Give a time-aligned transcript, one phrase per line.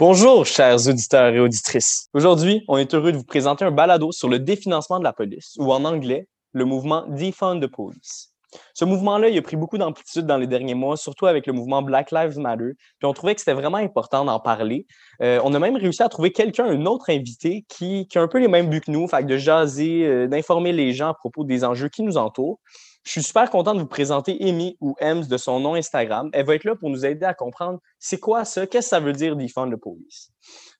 [0.00, 2.08] Bonjour, chers auditeurs et auditrices.
[2.14, 5.56] Aujourd'hui, on est heureux de vous présenter un balado sur le définancement de la police,
[5.58, 8.32] ou en anglais, le mouvement Defund the Police.
[8.74, 11.82] Ce mouvement-là, il a pris beaucoup d'amplitude dans les derniers mois, surtout avec le mouvement
[11.82, 12.74] Black Lives Matter.
[13.00, 14.86] Puis on trouvait que c'était vraiment important d'en parler.
[15.20, 18.28] Euh, on a même réussi à trouver quelqu'un, un autre invité, qui, qui, a un
[18.28, 21.42] peu les mêmes buts que nous, fait de jaser, euh, d'informer les gens à propos
[21.42, 22.60] des enjeux qui nous entourent.
[23.08, 26.28] Je suis super content de vous présenter Amy ou Ems de son nom Instagram.
[26.34, 29.00] Elle va être là pour nous aider à comprendre c'est quoi ça, qu'est-ce que ça
[29.00, 30.30] veut dire Defund the Police.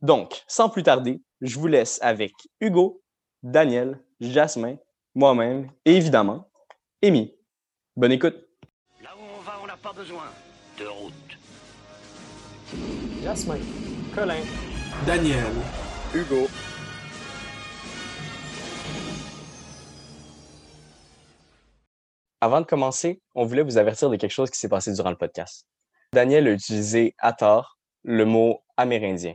[0.03, 3.01] Donc, sans plus tarder, je vous laisse avec Hugo,
[3.43, 4.77] Daniel, Jasmin,
[5.15, 6.51] moi-même et évidemment,
[7.03, 7.35] Amy.
[7.97, 8.37] Bonne écoute.
[9.03, 10.25] Là où on va, on n'a pas besoin
[10.79, 11.15] de route.
[13.23, 13.61] Jasmin,
[14.15, 14.45] Colin,
[15.07, 15.55] Daniel,
[16.15, 16.47] Hugo.
[22.41, 25.17] Avant de commencer, on voulait vous avertir de quelque chose qui s'est passé durant le
[25.17, 25.67] podcast.
[26.13, 29.35] Daniel a utilisé à tort le mot amérindien.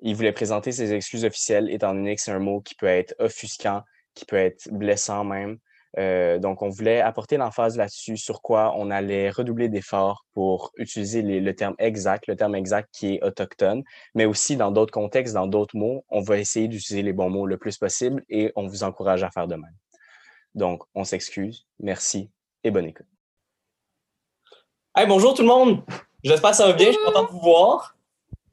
[0.00, 3.14] Il voulait présenter ses excuses officielles, étant donné que c'est un mot qui peut être
[3.18, 3.82] offusquant,
[4.14, 5.58] qui peut être blessant même.
[5.98, 11.20] Euh, donc, on voulait apporter l'emphase là-dessus, sur quoi on allait redoubler d'efforts pour utiliser
[11.20, 13.82] le terme exact, le terme exact qui est autochtone,
[14.14, 17.46] mais aussi dans d'autres contextes, dans d'autres mots, on va essayer d'utiliser les bons mots
[17.46, 19.74] le plus possible et on vous encourage à faire de même.
[20.54, 22.30] Donc, on s'excuse, merci
[22.62, 23.06] et bonne écoute.
[24.94, 25.82] Hey, bonjour tout le monde!
[26.22, 27.96] J'espère que ça va bien, je suis content de vous voir.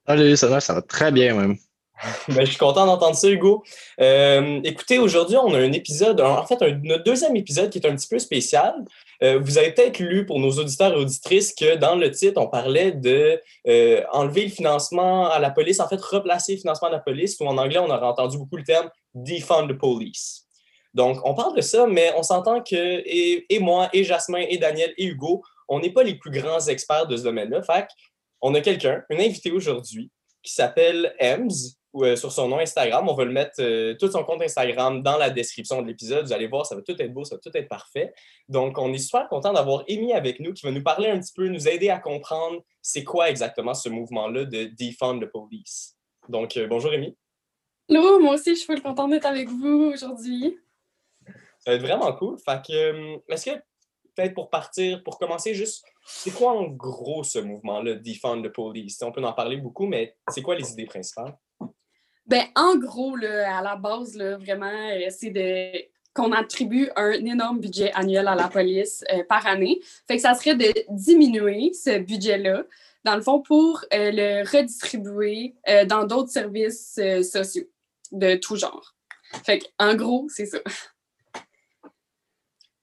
[0.08, 1.58] Salut, ça va, ça va très bien même.
[2.30, 3.64] Ben, je suis content d'entendre ça, Hugo.
[4.00, 7.88] Euh, écoutez, aujourd'hui, on a un épisode, en fait, un, notre deuxième épisode qui est
[7.88, 8.73] un petit peu spécial.
[9.22, 12.47] Euh, vous avez peut-être lu pour nos auditeurs et auditrices que dans le titre, on
[12.47, 16.92] parlait de euh, enlever le financement à la police, en fait, replacer le financement à
[16.92, 20.45] la police, ou en anglais, on aurait entendu beaucoup le terme defund the police.
[20.94, 24.94] Donc, on parle de ça, mais on s'entend que, et, moi, et Jasmin, et Daniel,
[24.98, 27.62] et Hugo, on n'est pas les plus grands experts de ce domaine-là.
[27.62, 27.88] Fait
[28.42, 30.10] on a quelqu'un, une invitée aujourd'hui,
[30.42, 31.50] qui s'appelle Ems,
[31.95, 33.10] euh, sur son nom Instagram.
[33.10, 36.26] On va le mettre, euh, tout son compte Instagram dans la description de l'épisode.
[36.26, 38.14] Vous allez voir, ça va tout être beau, ça va tout être parfait.
[38.48, 41.33] Donc, on est super content d'avoir Amy avec nous qui va nous parler un petit
[41.36, 45.98] peu, nous aider à comprendre c'est quoi exactement ce mouvement-là de Defund the Police.
[46.30, 47.17] Donc, euh, bonjour Amy.
[47.89, 50.60] Hello, moi aussi, je suis content d'être avec vous aujourd'hui.
[51.59, 52.37] Ça va être vraiment cool.
[52.39, 53.55] Fait que, est-ce que,
[54.15, 59.02] peut-être pour partir, pour commencer, juste, c'est quoi en gros ce mouvement-là, Defund the Police?
[59.02, 61.37] On peut en parler beaucoup, mais c'est quoi les idées principales?
[62.25, 67.91] Ben, en gros, à la base, vraiment, euh, c'est de qu'on attribue un énorme budget
[67.93, 69.80] annuel à la police euh, par année.
[70.08, 72.64] Fait que ça serait de diminuer ce budget-là,
[73.03, 77.70] dans le fond, pour euh, le redistribuer euh, dans d'autres services euh, sociaux
[78.11, 78.95] de tout genre.
[79.45, 80.59] Fait que, en gros, c'est ça.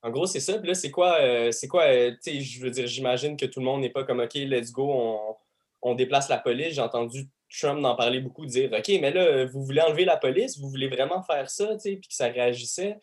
[0.02, 0.58] En gros, c'est ça.
[0.58, 3.80] Là, c'est quoi, euh, quoi, tu sais, je veux dire, j'imagine que tout le monde
[3.80, 5.36] n'est pas comme, OK, let's go,
[5.82, 6.74] on, déplace la police.
[6.74, 10.58] J'ai entendu Trump en parler beaucoup, dire OK, mais là, vous voulez enlever la police,
[10.58, 12.98] vous voulez vraiment faire ça, tu sais, puis que ça réagissait.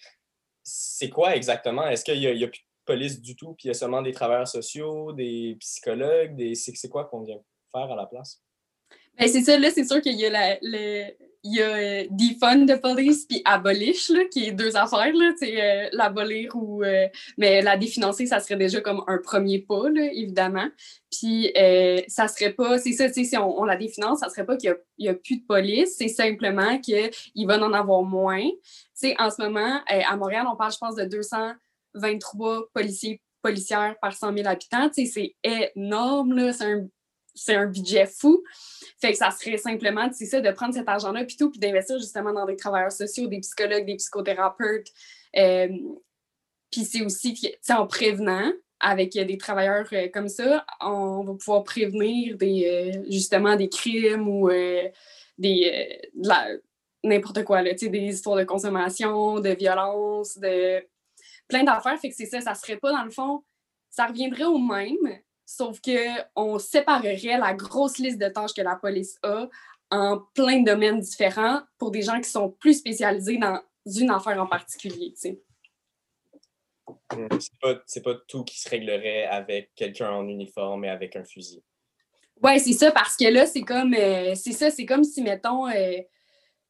[0.64, 1.88] C'est quoi exactement?
[1.88, 4.02] Est-ce qu'il n'y a, a, plus de police du tout, puis il y a seulement
[4.02, 6.56] des travailleurs sociaux, des psychologues, des...
[6.56, 7.40] c'est quoi qu'on vient
[7.72, 8.42] faire à la place?
[9.18, 11.12] Ben, c'est ça, là, c'est sûr qu'il y a la, le,
[11.46, 15.90] il y a euh, defund the police puis abolish, qui est deux affaires, là, euh,
[15.92, 16.84] l'abolir ou...
[16.84, 20.68] Euh, mais la définancer, ça serait déjà comme un premier pas, là, évidemment.
[21.12, 21.54] Puis
[22.08, 22.80] ça serait pas...
[22.80, 25.96] C'est ça, si on, la définance, ça serait pas qu'il n'y a, plus de police,
[25.98, 27.12] c'est simplement qu'il
[27.46, 28.48] va en avoir moins.
[29.20, 34.38] en ce moment, à Montréal, on parle, je pense, de 223 policiers policières par 100
[34.38, 34.90] 000 habitants.
[34.94, 36.88] C'est énorme, c'est un
[37.34, 38.44] c'est un budget fou.
[39.00, 41.98] Fait que ça serait simplement, c'est ça, de prendre cet argent-là, puis tout, puis d'investir
[41.98, 44.88] justement dans des travailleurs sociaux, des psychologues, des psychothérapeutes.
[45.38, 45.70] Euh,
[46.72, 52.38] puis c'est aussi, en prévenant, avec des travailleurs euh, comme ça, on va pouvoir prévenir
[52.38, 54.50] des, euh, justement des crimes ou
[55.38, 56.00] des,
[57.04, 60.86] n'importe quoi, là, des histoires de consommation, de violence, de
[61.48, 62.00] plein d'affaires.
[62.00, 63.44] Fait que c'est ça, ça serait pas dans le fond,
[63.90, 69.18] ça reviendrait au même, Sauf qu'on séparerait la grosse liste de tâches que la police
[69.24, 69.48] a
[69.92, 74.42] en plein de domaines différents pour des gens qui sont plus spécialisés dans une affaire
[74.42, 75.14] en particulier.
[75.16, 75.40] C'est
[77.62, 81.64] pas, pas, tout qui se réglerait avec quelqu'un en uniforme et avec un fusil.
[82.42, 85.68] Oui, c'est ça, parce que là, c'est comme euh, c'est ça, c'est comme si, mettons,
[85.68, 86.00] euh,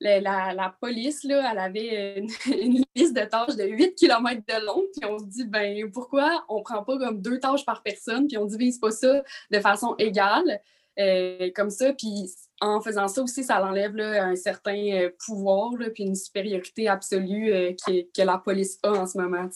[0.04, 5.10] la, police, là, elle avait une, liste de tâches de 8 km de long, puis
[5.10, 8.46] on se dit, ben pourquoi on prend pas comme deux tâches par personne, puis on
[8.46, 10.62] divise pas ça de façon égale,
[11.00, 15.72] euh, comme ça, puis en faisant ça aussi, ça enlève là, un certain euh, pouvoir,
[15.94, 19.50] puis une supériorité absolue euh, que, la police a en ce moment.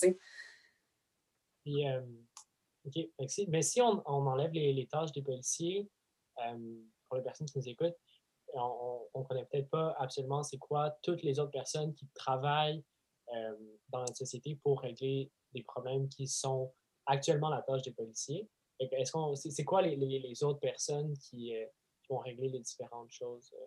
[1.64, 1.84] Puis,
[2.86, 3.32] OK.
[3.50, 5.88] Mais si on, enlève les, tâches des policiers,
[7.08, 7.98] pour les personnes qui nous écoutent,
[8.58, 12.84] on ne connaît peut-être pas absolument c'est quoi toutes les autres personnes qui travaillent
[13.34, 13.56] euh,
[13.90, 16.74] dans la société pour régler des problèmes qui sont
[17.06, 18.48] actuellement la tâche des policiers.
[18.80, 21.66] C'est, quoi les, autres personnes qui, euh,
[22.02, 23.52] qui, vont régler les différentes choses?
[23.54, 23.66] Euh?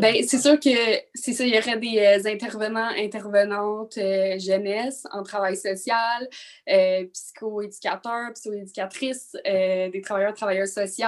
[0.00, 0.70] Ben, c'est sûr que
[1.14, 6.28] c'est ça, il y aurait des euh, intervenants, intervenantes euh, jeunesse en travail social,
[6.68, 11.06] euh, psychoéducateurs, psychoéducatrices, des travailleurs, travailleurs sociaux.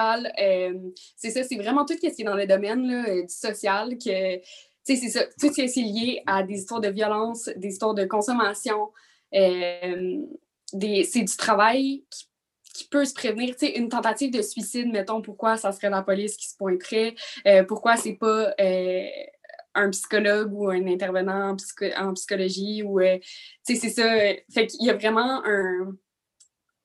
[1.15, 4.39] c'est ça, c'est vraiment tout ce qui est dans le domaine là, du social que
[4.83, 8.05] c'est ça, tout ce qui est lié à des histoires de violence, des histoires de
[8.05, 8.89] consommation.
[9.31, 12.28] c'est du travail qui
[12.79, 13.55] qui peut se prévenir.
[13.55, 17.13] Tu sais, une tentative de suicide, mettons, pourquoi ça serait la police qui se pointerait?
[17.45, 19.07] Euh, pourquoi c'est pas euh,
[19.75, 21.55] un psychologue ou un intervenant
[21.97, 22.83] en, psychologie?
[22.83, 23.17] Ou, euh,
[23.67, 24.09] tu sais, c'est ça.
[24.53, 25.93] Fait qu'il y a vraiment un,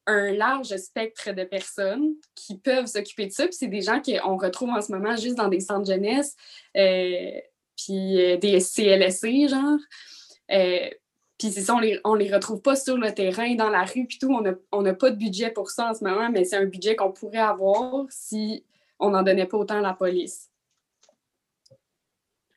[0.06, 3.44] un large spectre de personnes qui peuvent s'occuper de ça.
[3.44, 6.34] Puis c'est des gens qu'on retrouve en ce moment juste dans des centres jeunesse,
[6.74, 9.78] puis des CLSC, genre.
[11.44, 14.16] Puis c'est ça, on les, les retrouve pas sur le terrain, dans la rue, puis
[14.18, 14.34] tout.
[14.72, 17.12] On n'a pas de budget pour ça en ce moment, mais c'est un budget qu'on
[17.12, 18.64] pourrait avoir si
[18.98, 20.48] on n'en donnait pas autant à la police.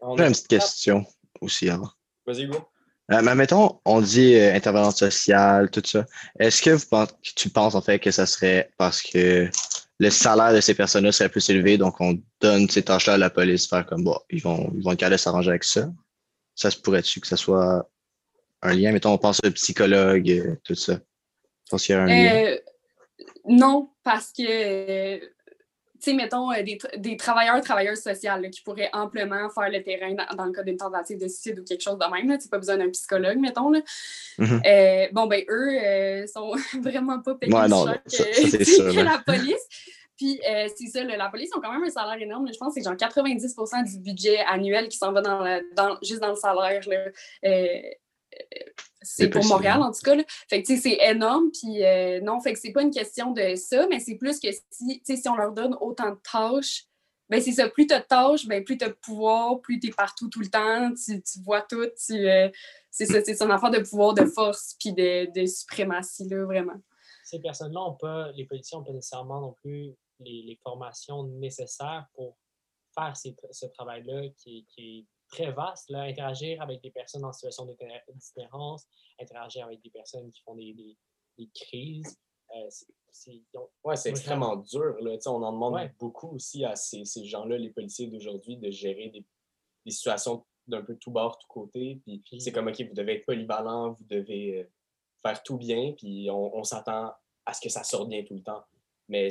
[0.02, 1.06] J'ai une petite question
[1.42, 1.90] aussi avant.
[2.26, 2.60] Vas-y, go.
[3.12, 6.06] Euh, mais mettons, on dit euh, intervenante sociale, tout ça.
[6.40, 6.78] Est-ce que,
[7.36, 9.50] tu penses en fait que ça serait parce que
[10.00, 13.30] le salaire de ces personnes-là serait plus élevé, donc on donne ces tâches-là à la
[13.30, 15.90] police, faire comme bon, ils vont, ils vont être capables de s'arranger avec ça?
[16.56, 17.86] Ça se pourrait-tu que ça soit
[18.62, 18.92] un lien?
[18.92, 21.00] Mettons, on pense au psychologue, euh, tout ça.
[21.70, 22.46] pense qu'il y a un lien.
[22.46, 22.58] Euh,
[23.46, 25.26] non, parce que, tu
[26.00, 30.46] sais, mettons, euh, des, des, travailleurs, travailleuses sociales qui pourraient amplement faire le terrain dans,
[30.46, 32.38] le cas d'une tentative de suicide ou quelque chose de même.
[32.38, 33.70] Tu pas besoin d'un psychologue, mettons.
[33.70, 33.80] Là.
[34.40, 35.14] Mm-hmm.
[35.14, 39.68] bon, ben, eux sont vraiment pas payés ouais, non, que, la police.
[40.18, 40.40] Puis,
[40.76, 42.48] c'est ça, la police ont quand même un salaire énorme.
[42.52, 46.22] Je pense que c'est genre 90% du budget annuel qui s'en va dans, dans juste
[46.22, 46.82] dans le salaire.
[46.88, 47.12] Là
[49.02, 50.16] c'est pour Montréal, en tout cas.
[50.50, 51.50] Fait que, c'est énorme.
[51.52, 54.50] Puis, euh, non, fait que c'est pas une question de ça, mais c'est plus que
[54.72, 56.86] si, si on leur donne autant de tâches,
[57.30, 57.68] ben c'est ça.
[57.70, 60.30] Plus tu as de tâches, ben plus tu as de pouvoir, plus tu es partout
[60.30, 61.82] tout le temps, tu, vois tout.
[62.12, 62.50] Euh,
[62.90, 66.80] c'est ça, c'est une affaire de pouvoir, de force, puis de, de suprématie, là, vraiment.
[67.26, 72.38] Ces personnes-là ont pas, les policiers n'ont pas nécessairement non plus les, formations nécessaires pour
[72.96, 77.66] faire ce travail-là qui, qui est très vaste, là, interagir avec des personnes en situation
[77.66, 77.76] de
[78.14, 78.88] différence,
[79.20, 80.74] interagir avec des personnes qui font des,
[81.38, 82.18] des, crises.
[82.56, 82.70] Euh,
[83.12, 83.42] c'est
[83.84, 84.96] ouais, extrêmement dur.
[85.02, 85.18] Là.
[85.26, 89.26] On en demande beaucoup aussi à ces, ces gens-là, les policiers d'aujourd'hui, de gérer des,
[89.86, 92.02] des situations d'un peu tout bord, tout côté.
[92.06, 94.72] Puis, c'est comme, OK, vous devez être polyvalent, vous devez euh,
[95.22, 97.14] faire tout bien, puis on, on s'attend
[97.46, 98.64] à ce que ça sorte bien tout le temps.
[99.08, 99.30] Mais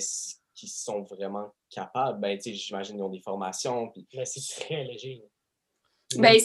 [0.55, 3.91] qui sont vraiment capables, ben, j'imagine qu'ils ont des formations.
[3.91, 4.09] Puis...
[4.15, 5.23] Mais c'est très léger.
[6.17, 6.39] Ben,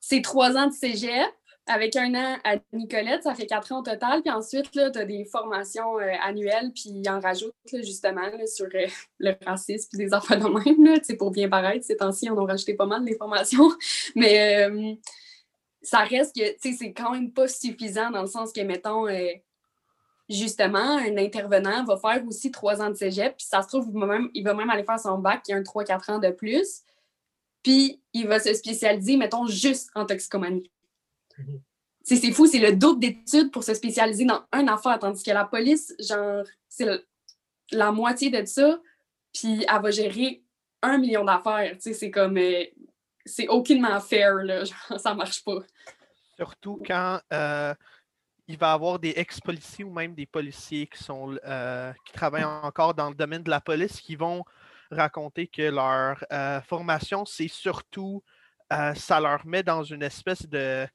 [0.00, 1.32] c'est trois ans de cégep
[1.66, 4.22] avec un an à Nicolette, ça fait quatre ans au total.
[4.22, 8.86] Puis ensuite, tu as des formations euh, annuelles, puis ils en rajoutent justement sur euh,
[9.18, 11.84] le racisme puis des enfants de même, là, pour bien paraître.
[11.84, 13.70] Ces temps-ci, on a rajouté pas mal des formations.
[14.16, 14.94] Mais euh,
[15.82, 19.06] ça reste que c'est quand même pas suffisant dans le sens que, mettons,
[20.28, 23.88] justement, un intervenant va faire aussi trois ans de cégep, puis ça se trouve,
[24.34, 26.82] il va même aller faire son bac, qui a un 3-4 ans de plus.
[27.62, 30.70] Puis il va se spécialiser, mettons, juste en toxicomanie.
[31.38, 31.60] Mhm.
[32.04, 35.44] C'est fou, c'est le double d'études pour se spécialiser dans un affaire, tandis que la
[35.44, 36.86] police, genre, c'est
[37.70, 38.80] la moitié de ça,
[39.32, 40.42] puis elle va gérer
[40.82, 41.76] un million d'affaires.
[41.78, 42.36] C'est comme.
[42.36, 42.64] Euh,
[43.24, 44.64] c'est aucunement fair, là.
[44.64, 45.60] Genre, ça marche pas.
[46.36, 47.72] Surtout quand euh,
[48.48, 52.44] il va y avoir des ex-policiers ou même des policiers qui sont euh, qui travaillent
[52.44, 54.44] encore dans le domaine de la police qui vont
[54.92, 58.22] raconter que leur euh, formation, c'est surtout,
[58.72, 60.86] euh, ça leur met dans une espèce de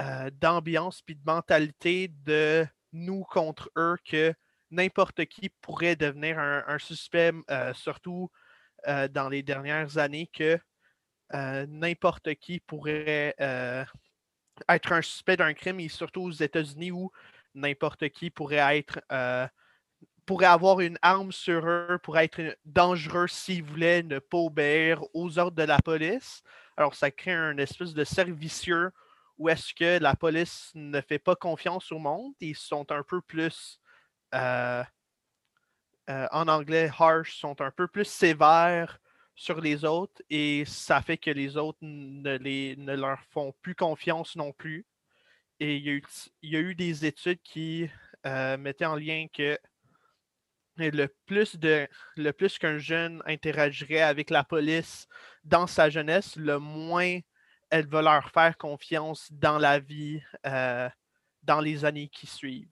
[0.00, 4.34] euh, d'ambiance puis de mentalité de nous contre eux que
[4.70, 7.32] n'importe qui pourrait devenir un, suspect,
[7.74, 8.30] surtout
[8.86, 10.58] dans les dernières années, que
[11.32, 17.10] n'importe qui pourrait être un suspect d'un crime, et surtout aux États-Unis où
[17.54, 19.00] n'importe qui pourrait être
[20.30, 25.40] pourrait avoir une arme sur eux pour être dangereux s'ils voulaient ne pas obéir aux
[25.40, 26.44] ordres de la police.
[26.76, 28.92] Alors, ça crée un espèce de servicieux
[29.38, 32.32] où est-ce que la police ne fait pas confiance au monde.
[32.38, 33.80] Ils sont un peu plus,
[34.32, 34.84] euh,
[36.08, 39.00] euh, en anglais, harsh, sont un peu plus sévères
[39.34, 43.74] sur les autres et ça fait que les autres ne, les, ne leur font plus
[43.74, 44.86] confiance non plus.
[45.58, 45.84] Et il
[46.42, 47.90] y a eu, des études qui
[48.26, 49.58] euh, mettaient en lien que
[50.88, 55.06] le plus de le plus qu'un jeune interagirait avec la police
[55.44, 57.20] dans sa jeunesse, le moins
[57.70, 60.88] elle va leur faire confiance dans la vie euh,
[61.42, 62.68] dans les années qui suivent.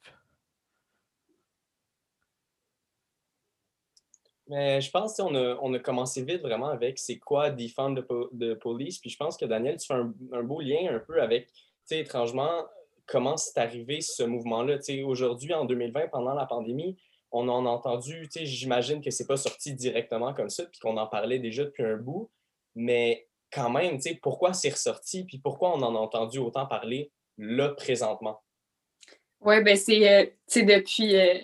[4.49, 8.55] Mais je pense qu'on a, on a commencé vite vraiment avec c'est quoi défendre de,
[8.55, 8.99] police.
[8.99, 11.53] Puis je pense que Daniel, tu fais un, beau lien un peu avec, tu
[11.85, 12.65] sais, étrangement,
[13.07, 14.79] comment c'est arrivé ce mouvement-là.
[14.79, 16.97] Tu sais, aujourd'hui, en 2020, pendant la pandémie,
[17.31, 20.81] on en a entendu, tu sais, j'imagine que c'est pas sorti directement comme ça, puis
[20.81, 22.31] qu'on en parlait déjà depuis un bout.
[22.75, 26.67] Mais quand même, tu sais, pourquoi c'est ressorti, puis pourquoi on en a entendu autant
[26.67, 28.43] parler là présentement?
[29.41, 31.39] Oui, ben c'est euh, depuis, euh,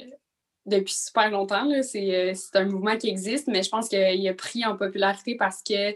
[0.67, 1.71] depuis super longtemps.
[1.71, 5.63] Euh, c'est un mouvement qui existe, mais je pense qu'il a pris en popularité parce
[5.63, 5.95] que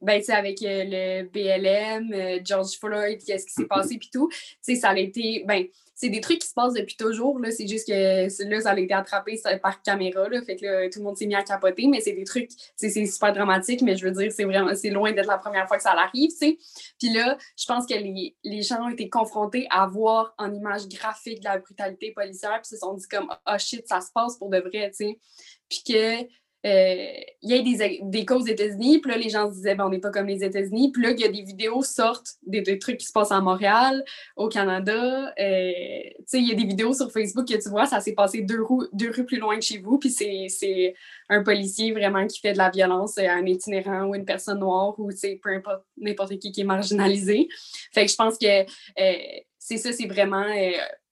[0.00, 5.44] ben, avec le BLM, George Floyd, qu'est-ce qui s'est passé, puis tout, ça a été,
[5.46, 5.66] ben,
[6.02, 7.38] c'est des trucs qui se passent depuis toujours.
[7.56, 10.28] C'est juste que là, ça a été attrapé par caméra.
[10.28, 12.90] Là, fait que tout le monde s'est mis à capoter, mais c'est des trucs, c'est
[13.06, 15.82] super dramatique, mais je veux dire, c'est vraiment c'est loin d'être la première fois que
[15.84, 16.32] ça arrive.
[16.40, 20.88] Puis là, je pense que les, les, gens ont été confrontés à voir en image
[20.88, 24.36] graphique de la brutalité policière, puis se sont dit comme oh shit, ça se passe
[24.38, 24.90] pour de vrai.
[24.98, 26.26] Puis que
[26.64, 29.86] il y a des, des cas aux États-Unis, puis là, les gens se disaient, ben,
[29.86, 30.92] on n'est pas comme les États-Unis.
[30.92, 34.04] Puis là, il y a des vidéos sortent, des, trucs qui se passent à Montréal,
[34.36, 35.34] au Canada.
[35.38, 35.72] Euh,
[36.18, 38.42] tu sais, il y a des vidéos sur Facebook que tu vois, ça s'est passé
[38.42, 40.94] deux, rues, deux rues plus loin de chez vous, puis c'est
[41.28, 44.94] un policier vraiment qui fait de la violence à un itinérant ou une personne noire
[44.98, 45.10] ou,
[45.42, 47.48] peu importe, n'importe qui qui est marginalisé.
[47.92, 50.46] Fait que je pense que euh, c'est ça, c'est vraiment...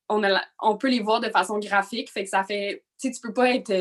[0.09, 2.85] on, a, on peut les voir de façon graphique, fait que ça fait...
[3.00, 3.73] Tu sais, tu peux pas être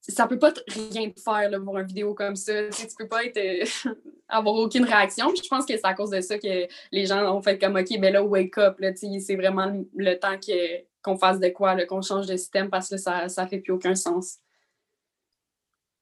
[0.00, 2.68] ça peut pas rien te faire là, pour une vidéo comme ça.
[2.70, 3.92] Tu, peux pas être, euh,
[4.28, 5.32] avoir aucune réaction.
[5.34, 7.98] je pense que c'est à cause de ça que les gens ont fait comme OK,
[8.00, 8.80] ben là, wake up.
[8.96, 10.38] c'est vraiment le temps
[11.02, 13.94] qu'on fasse de quoi, qu'on change de système parce que ça, ça fait plus aucun
[13.94, 14.38] sens.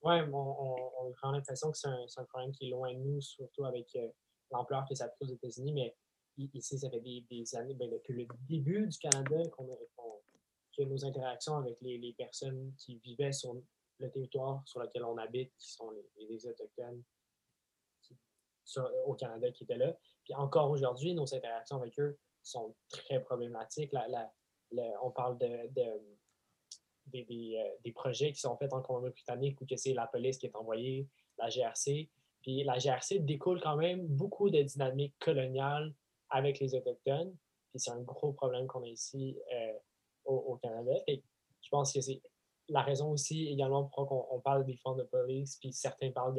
[0.01, 3.65] Oui, on, on, a l'impression que c'est un, problème qui est loin de nous, surtout
[3.65, 4.07] avec euh,
[4.49, 5.93] l'ampleur que ça pris aux États-Unis, mais
[6.53, 11.81] ici, ça fait des, années, ben, depuis le début du Canada, a, nos interactions avec
[11.81, 13.53] les, les, personnes qui vivaient sur
[13.99, 17.03] le territoire sur lequel on habite, qui sont les, Autochtones
[19.05, 19.97] au Canada qui étaient là.
[20.23, 23.91] Puis encore aujourd'hui, nos interactions avec eux sont très problématiques.
[25.01, 30.07] on parle de, des, euh, des, projets qui sont faits en Colombie-Britannique où c'est la
[30.07, 32.09] police qui est envoyée, la GRC.
[32.41, 35.93] Puis la GRC découle quand même beaucoup de dynamiques coloniales
[36.29, 37.35] avec les Autochtones.
[37.71, 39.73] Puis c'est un gros problème qu'on a ici euh,
[40.25, 40.93] au, Canada.
[41.07, 41.23] Et
[41.61, 42.21] je pense que c'est
[42.69, 46.35] la raison aussi également pourquoi on, parle des fonds de police, puis certains parlent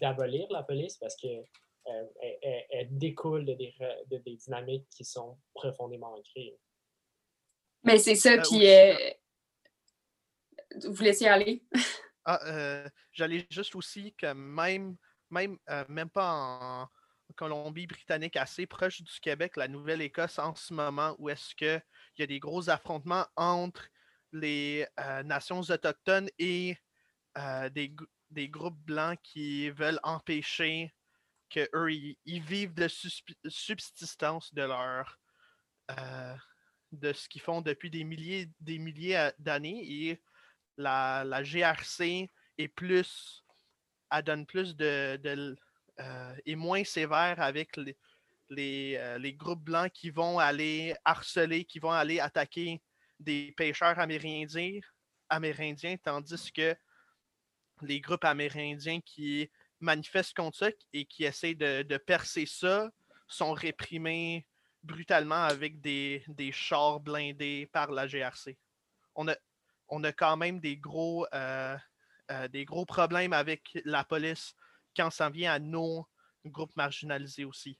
[0.00, 1.44] d'abolir de, la police parce qu'elle
[1.88, 3.74] euh, elle, découle de des,
[4.10, 6.58] de des, dynamiques qui sont profondément ancrées.
[7.84, 8.94] Mais c'est ça, euh, puis euh,
[10.88, 11.64] vous laissez aller.
[12.24, 14.96] ah, J'allais juste aussi que même,
[15.30, 16.88] même, même pas en
[17.34, 21.82] Colombie-Britannique, assez proche du Québec, la Nouvelle-Écosse en ce moment, où est-ce qu'il
[22.18, 23.88] y a des gros affrontements entre
[24.32, 26.76] les euh, nations autochtones et
[27.38, 27.94] euh, des,
[28.30, 30.92] des, groupes blancs qui veulent empêcher
[31.48, 35.18] qu'eux, ils, vivent de subsistance de leur
[35.90, 36.34] euh,
[36.92, 40.22] de ce qu'ils font depuis des milliers, des milliers d'années et
[40.76, 43.44] la, la, GRC est plus
[44.12, 45.56] elle donne plus de, de
[46.46, 47.96] est moins sévère avec les,
[48.48, 52.80] les, les, groupes blancs qui vont aller harceler, qui vont aller attaquer
[53.20, 56.74] des pêcheurs amérindiens, tandis que
[57.82, 62.90] les groupes amérindiens qui manifestent contre ça et qui essaient de, percer ça
[63.28, 64.46] sont réprimés
[64.82, 68.58] brutalement avec des, chars blindés par la GRC.
[69.14, 69.36] On a,
[69.88, 71.76] on quand même des gros, euh,
[72.30, 74.54] euh, des gros problèmes avec la police
[74.96, 76.06] quand ça vient à nos
[76.44, 77.78] groupes marginalisés aussi.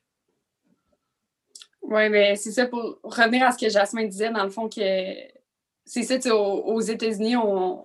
[1.82, 4.80] Oui, mais c'est ça pour revenir à ce que Jasmine disait, dans le fond, que
[5.92, 7.34] c'est ça, aux, États-Unis,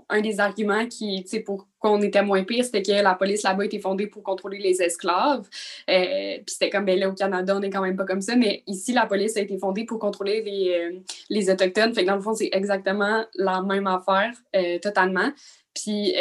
[0.09, 3.79] un des arguments qui, pour qu'on était moins pire, c'était que la police là-bas était
[3.79, 5.47] fondée pour contrôler les esclaves.
[5.89, 8.35] Euh, puis c'était comme, ben là, au Canada, on n'est quand même pas comme ça,
[8.35, 10.99] mais ici, la police a été fondée pour contrôler les, euh,
[11.31, 11.95] les Autochtones.
[11.95, 15.31] Fait que dans le fond, c'est exactement la même affaire, euh, totalement.
[15.73, 16.13] Puis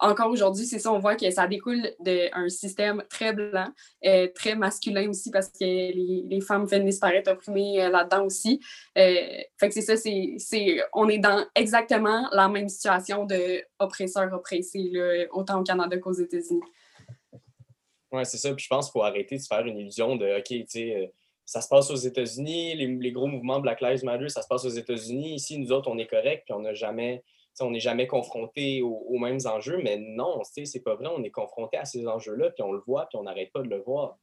[0.00, 3.68] encore aujourd'hui, c'est ça, on voit que ça découle d'un système très blanc,
[4.04, 8.60] euh, très masculin aussi, parce que les, femmes viennent disparaître opprimées euh, là-dedans aussi.
[8.96, 9.14] Euh,
[9.58, 14.92] fait que c'est ça, c'est, on est dans exactement la même situation de oppresseur-oppressé,
[15.32, 16.62] autant au Canada qu'aux États-Unis.
[18.12, 18.54] Oui, c'est ça.
[18.54, 21.12] Puis je pense qu'il faut arrêter de se faire une illusion de OK, tu sais
[21.48, 24.66] ça se passe aux États-Unis, les, les, gros mouvements Black Lives Matter, ça se passe
[24.66, 25.36] aux États-Unis.
[25.36, 27.24] Ici, nous autres, on est correct, puis on n'a jamais,
[27.60, 31.76] on n'est jamais confronté aux, mêmes enjeux, mais non, c'est pas vrai, on est confronté
[31.76, 34.16] à ces enjeux-là, puis on le voit, puis on n'arrête pas de le voir.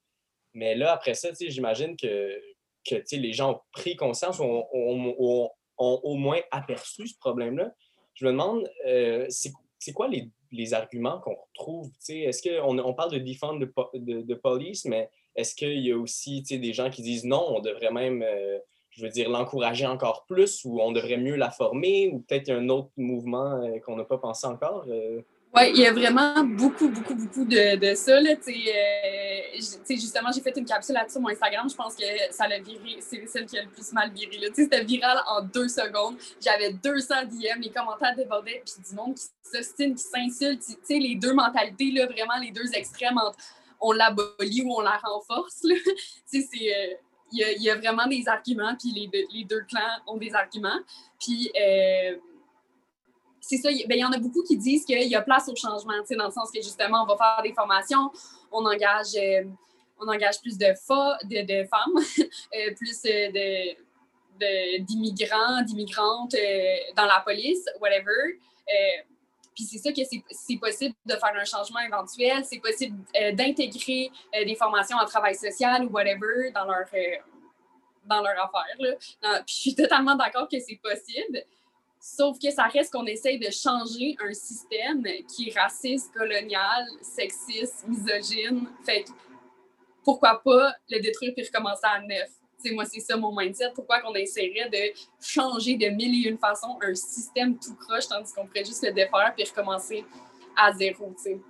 [0.54, 2.42] Mais là, après ça, j'imagine que,
[3.12, 7.72] les gens ont pris conscience ou ont, au moins aperçu ce problème-là.
[8.14, 11.92] Je me demande, euh, c'est quoi les, arguments qu'on retrouve?
[12.08, 16.42] Est-ce qu'on on parle de défendre de, de, police, mais est-ce qu'il y a aussi
[16.42, 18.58] des gens qui disent non, on devrait même, euh,
[18.96, 22.70] je veux dire, l'encourager encore plus ou on devrait mieux la former ou peut-être un
[22.70, 24.86] autre mouvement euh, qu'on n'a pas pensé encore?
[25.56, 28.20] Oui, il y a vraiment beaucoup, beaucoup, beaucoup de, de ça.
[28.20, 29.60] Là, euh,
[29.90, 31.70] justement, j'ai fait une capsule là-dessus sur mon Instagram.
[31.70, 32.98] Je pense que ça l'a viré.
[33.00, 34.52] C'est celle qui a le plus mal viré.
[34.54, 36.18] C'était viral en deux secondes.
[36.42, 40.62] J'avais 200 DM, les commentaires débordaient, puis du monde qui s'ostine, qui s'insulte.
[40.90, 43.38] Les deux mentalités, là, vraiment les deux extrêmes entre
[43.80, 45.62] on l'abolit ou on la renforce.
[46.26, 46.96] C'est euh,
[47.32, 50.80] il y, a vraiment des arguments, puis les, deux, les deux clans ont des arguments.
[51.20, 52.16] Puis, euh,
[53.48, 55.56] c'est ça, ben, il y en a beaucoup qui disent qu'il y a place au
[55.56, 58.12] changement, dans le sens que justement, on va faire des formations,
[58.52, 59.44] on engage, euh,
[60.00, 62.04] on engage plus de, de, de femmes,
[62.56, 66.36] euh, plus euh, d'immigrants, d'immigrantes
[66.96, 68.40] dans la police, whatever.
[69.56, 72.98] Puis c'est ça que c'est possible de faire un changement éventuel, c'est possible
[73.34, 76.86] d'intégrer des formations en travail social ou whatever dans leur,
[78.06, 78.76] dans leur affaire.
[78.80, 79.42] Là.
[79.46, 81.44] puis je suis totalement d'accord que c'est possible.
[82.08, 87.88] Sauf que ça reste qu'on essaye de changer un système qui est raciste, colonial, sexiste,
[87.88, 88.68] misogyne.
[88.86, 89.10] Fait que
[90.04, 92.30] pourquoi pas le détruire puis recommencer à neuf?
[92.72, 93.72] Moi, c'est ça mon mindset.
[93.76, 98.34] Pourquoi qu'on essaierait de changer de mille et une façons un système tout croche, tandis
[98.34, 100.04] qu'on pourrait juste le défaire puis recommencer
[100.56, 101.42] à zéro, tu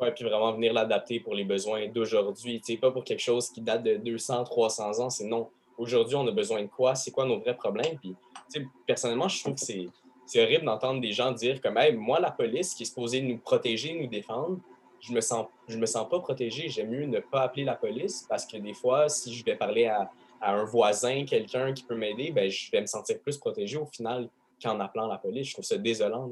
[0.00, 2.60] Oui, puis vraiment venir l'adapter pour les besoins d'aujourd'hui.
[2.80, 5.10] Pas pour quelque chose qui date de 200, 300 ans.
[5.10, 5.48] C'est non.
[5.76, 6.94] Aujourd'hui, on a besoin de quoi?
[6.94, 7.98] C'est quoi nos vrais problèmes?
[7.98, 8.14] Puis
[8.86, 9.86] personnellement, je trouve que c'est,
[10.36, 13.98] horrible d'entendre des gens dire comme hey, moi, la police qui est supposée nous protéger,
[14.00, 14.58] nous défendre,
[15.00, 16.68] je me sens, je me sens pas protégé.
[16.68, 19.86] J'aime mieux ne pas appeler la police parce que des fois, si je vais parler
[19.86, 20.10] à,
[20.42, 24.30] un voisin, quelqu'un qui peut m'aider, ben, je vais me sentir plus protégé au final
[24.62, 25.48] qu'en appelant la police.
[25.48, 26.30] Je trouve ça désolant.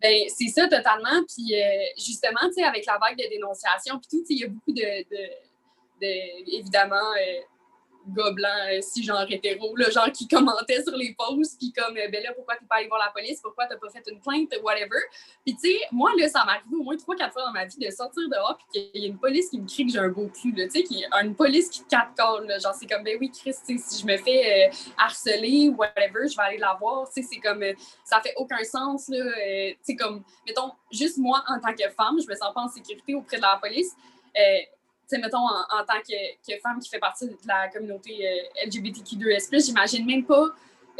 [0.00, 1.22] Ben, c'est ça totalement.
[1.28, 5.02] Puis euh, justement, avec la vague de dénonciation, puis tout, il y a beaucoup de,
[6.00, 7.40] de, évidemment, euh,
[8.08, 11.96] gars blancs, euh, si genre hétéro, là, genre qui commentaient sur les posts, puis comme,
[11.96, 14.20] euh, ben là, pourquoi t'es pas allé voir la police, pourquoi t'as pas fait une
[14.20, 14.98] plainte, whatever.
[15.44, 17.64] Puis tu sais, moi, là, ça m'est arrivé au moins trois, quatre fois dans ma
[17.64, 19.98] vie de sortir dehors, puis qu'il y a une police qui me crie que j'ai
[19.98, 20.84] un beau cul, tu sais,
[21.22, 24.16] une police qui te capte là, genre c'est comme, ben oui, Chris, si je me
[24.16, 27.64] fais euh, harceler, whatever, je vais aller la voir, tu sais, c'est comme,
[28.04, 32.18] ça fait aucun sens, là, tu sais, comme, mettons, juste moi, en tant que femme,
[32.20, 33.94] je me sens pas en sécurité auprès de la police,
[35.08, 40.06] sais, mettons, en, tant que, femme qui fait partie de la communauté euh, LGBTQ2S+, j'imagine
[40.06, 40.48] même pas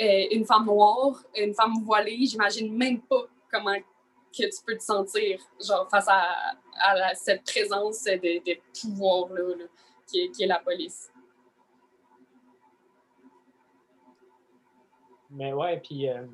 [0.00, 4.82] euh, une femme noire, une femme voilée, j'imagine même pas comment que tu peux te
[4.82, 6.54] sentir, genre, face à,
[7.14, 9.66] cette présence de, pouvoir-là,
[10.06, 11.10] qui, est, la police.
[15.30, 16.24] Mais ouais, puis euh,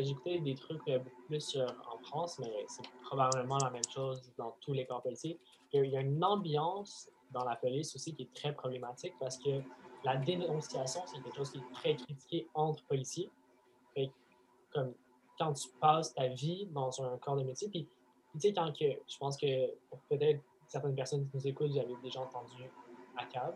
[0.00, 4.72] écouté des trucs beaucoup plus en France, mais c'est probablement la même chose dans tous
[4.72, 5.38] les corps policiers
[5.84, 9.62] il y a une ambiance dans la police aussi qui est très problématique parce que
[10.04, 13.30] la dénonciation, c'est quelque chose qui est très critiqué entre policiers.
[14.72, 14.94] comme
[15.38, 17.86] quand tu passes ta vie dans un corps de métier, puis
[18.32, 19.46] tu sais, quand que, je pense que
[20.08, 22.70] peut-être certaines personnes qui nous écoutent, vous avez déjà entendu
[23.16, 23.54] ACAB,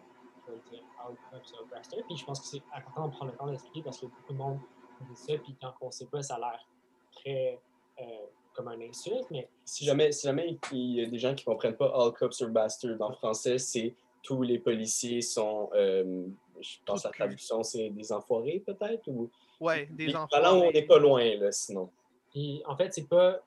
[0.48, 4.32] je puis je pense que c'est important de prendre le temps d'expliquer parce que beaucoup
[4.32, 4.58] de monde
[5.08, 6.66] dit ça, puis quand on ne sait pas, ça a l'air
[7.12, 7.60] très
[8.00, 8.26] euh,
[8.60, 9.48] comme un insulte, mais...
[9.64, 12.42] Si jamais, si jamais il y a des gens qui ne comprennent pas All Cops
[12.42, 16.26] are Bastards en français, c'est tous les policiers sont, euh,
[16.60, 19.08] je pense la traduction, c'est des enfoirés peut-être?
[19.08, 19.30] Ou...
[19.60, 20.42] Oui, des enfoirés.
[20.42, 21.88] Là, on n'est pas loin, là, sinon.
[22.30, 23.40] Puis, en fait, c'est pas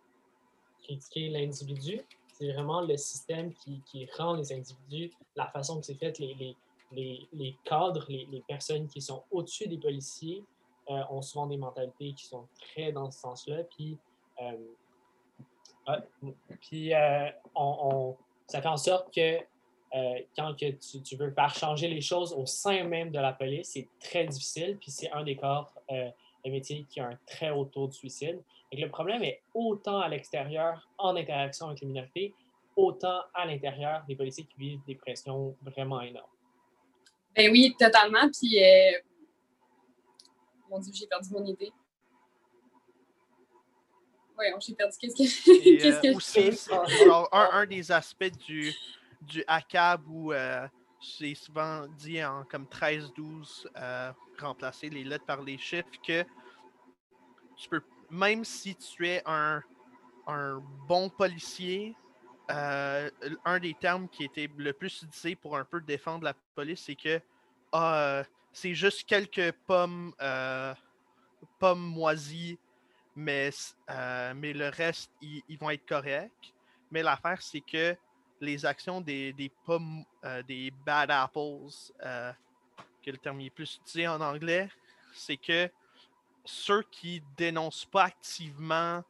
[0.82, 2.02] critiquer l'individu,
[2.34, 6.34] c'est vraiment le système qui, qui, rend les individus, la façon que c'est fait, les,
[6.34, 6.56] les,
[6.92, 10.44] les, les cadres, les, les, personnes qui sont au-dessus des policiers
[10.90, 13.64] euh, ont souvent des mentalités qui sont très dans ce sens-là.
[13.64, 13.98] Puis,
[14.42, 14.52] euh,
[16.62, 18.16] puis euh, on,
[18.48, 19.40] ça fait en sorte que
[19.96, 23.72] euh, quand que tu, veux faire changer les choses au sein même de la police,
[23.74, 24.78] c'est très difficile.
[24.80, 26.10] Puis c'est un des corps euh,
[26.44, 28.42] de métier qui a un très haut taux de suicide.
[28.72, 32.34] Et le problème est autant à l'extérieur, en interaction avec les minorités,
[32.76, 36.26] autant à l'intérieur des policiers qui vivent des pressions vraiment énormes.
[37.36, 38.28] Ben oui, totalement.
[38.32, 38.58] Puis,
[40.70, 41.72] mon Dieu, j'ai perdu mon idée.
[44.38, 44.96] Oui, j'ai perdu.
[45.00, 45.22] Qu'est-ce que,
[45.82, 46.72] qu'est-ce que euh, aussi,
[47.32, 48.74] un, un, des aspects du,
[49.22, 50.68] du ACAB ou euh,
[51.02, 56.24] c'est souvent dit en comme 13-12, euh, remplacer les lettres par les chiffres, que
[57.56, 59.62] tu peux, même si tu es un,
[60.28, 61.96] un bon policier,
[62.52, 63.10] euh,
[63.46, 66.96] un des termes qui était le plus utilisé pour un peu défendre la police, c'est
[66.96, 67.22] que
[67.72, 70.74] ah, euh, c'est juste quelques pommes, euh,
[71.60, 72.60] pommes moisies,
[73.16, 73.52] mais,
[73.90, 76.54] euh, mais le reste, ils, vont être corrects.
[76.92, 77.96] Mais l'affaire, c'est que
[78.42, 81.68] les actions des, des euh, des bad apples,
[82.04, 82.32] euh,
[83.04, 84.70] que le terme est plus utilisé en anglais,
[85.14, 85.70] c'est que
[86.46, 89.04] ceux qui dénoncent pas activement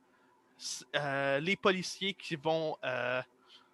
[0.95, 2.77] euh, les policiers qui vont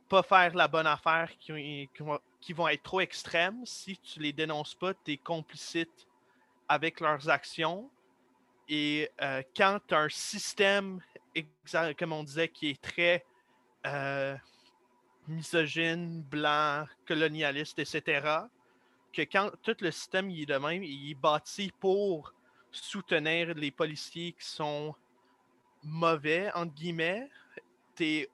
[0.08, 4.20] pas faire la bonne affaire, qui, qui vont, qui vont être trop extrêmes, si tu
[4.20, 6.08] les dénonces pas, tu es complicite
[6.68, 7.90] avec leurs actions.
[8.70, 11.02] Et euh, quand tu as un système,
[11.98, 13.26] comme on disait, qui est très
[13.88, 14.36] euh,
[15.28, 18.44] misogyne, blanc, colonialiste, etc.,
[19.12, 22.32] que quand tout le système il est de même, il est bâti pour
[22.72, 24.94] soutenir les policiers qui sont
[25.84, 27.28] mauvais, entre guillemets,
[27.96, 28.28] tu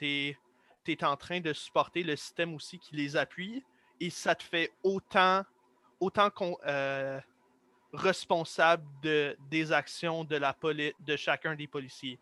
[0.00, 0.36] es,
[1.02, 3.64] en train de supporter le système aussi qui les appuie
[3.98, 5.44] et ça te fait autant,
[5.98, 7.20] autant qu'on, euh,
[7.92, 12.18] responsable de, des actions de, la poli- de chacun des policiers.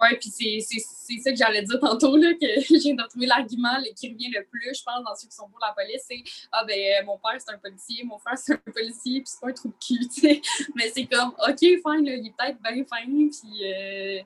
[0.00, 2.38] Ouais, puis c'est ça que j'allais dire tantôt, là, que
[2.96, 5.74] de trouver l'argument qui revient le plus, je pense, dans ceux qui sont pour la
[5.74, 9.20] police, c'est Ah, ben, euh, mon père, c'est un policier, mon frère, c'est un policier,
[9.20, 10.40] puis c'est pas un trou de cul, tu sais.
[10.74, 14.20] Mais c'est comme, OK, fine, là, il est peut-être bien fin, puis euh,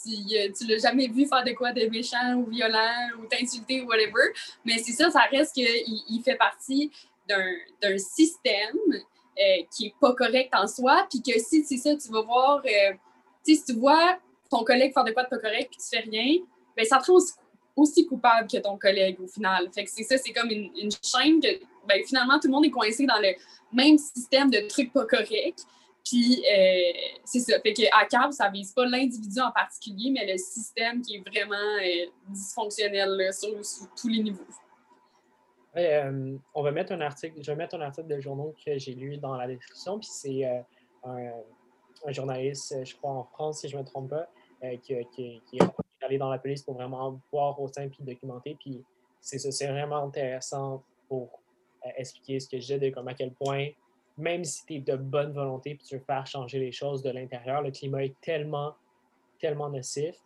[0.00, 3.86] tu, tu l'as jamais vu faire de quoi de méchant ou violent ou t'insulter ou
[3.86, 4.32] whatever.
[4.64, 5.66] Mais c'est ça, ça reste qu'il
[6.08, 6.92] il fait partie
[7.28, 8.78] d'un système
[9.38, 12.62] euh, qui est pas correct en soi, puis que si c'est ça, tu vas voir,
[12.64, 12.94] euh,
[13.42, 14.18] si tu vois
[14.50, 16.38] ton collègue faire de quoi de pas correct puis tu fais rien,
[16.74, 17.18] ben ça te rend
[17.76, 19.68] aussi, coupable que ton collègue au final.
[19.74, 21.48] Fait que c'est ça, c'est comme une, chaîne que
[21.86, 23.34] ben, finalement tout le monde est coincé dans le
[23.74, 25.60] même système de trucs pas corrects.
[26.02, 26.92] Puis euh,
[27.26, 27.60] c'est ça.
[27.60, 31.28] Fait que à CAB, ça vise pas l'individu en particulier, mais le système qui est
[31.28, 31.76] vraiment
[32.28, 33.50] dysfonctionnel là, sur
[34.00, 34.46] tous les niveaux.
[35.76, 38.94] Euh, on va mettre un article, je vais mettre un article de journaux que j'ai
[38.94, 40.60] lu dans la description, puis c'est euh,
[41.04, 44.26] un, journaliste, je crois en France, si je ne me trompe pas,
[44.64, 45.62] euh, qui, est
[46.00, 48.56] allé dans la police pour vraiment voir au sein puis documenter.
[48.58, 48.82] Puis
[49.20, 51.42] c'est c'est vraiment intéressant pour
[51.96, 53.68] expliquer ce que je disais de comme à quel point,
[54.16, 57.10] même si tu es de bonne volonté puis tu veux faire changer les choses de
[57.10, 58.74] l'intérieur, le climat est tellement,
[59.38, 60.16] tellement nocif,